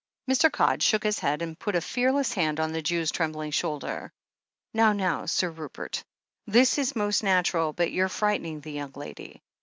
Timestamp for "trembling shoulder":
3.11-4.11